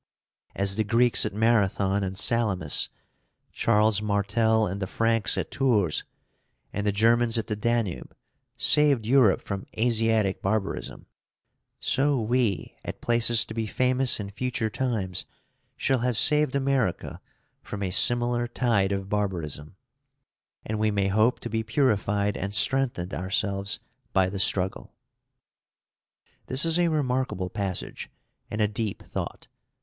[0.55, 2.89] As the Greeks at Marathon and Salamis,
[3.51, 6.05] Charles Martel and the Franks at Tours,
[6.73, 8.15] and the Germans at the Danube,
[8.57, 11.05] saved Europe from Asiatic barbarism,
[11.79, 15.27] so we, at places to be famous in future times,
[15.77, 17.21] shall have saved America
[17.61, 19.75] from a similar tide of barbarism;
[20.65, 23.79] and we may hope to be purified and strengthened ourselves
[24.13, 24.95] by the struggle.
[26.47, 28.09] This is a remarkable passage
[28.49, 29.47] and a deep thought.